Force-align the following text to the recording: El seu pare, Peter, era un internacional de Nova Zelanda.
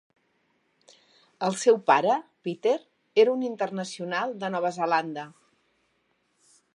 El 1.47 1.57
seu 1.63 1.77
pare, 1.89 2.15
Peter, 2.47 2.73
era 3.25 3.35
un 3.35 3.45
internacional 3.49 4.33
de 4.45 4.53
Nova 4.57 4.75
Zelanda. 4.81 5.27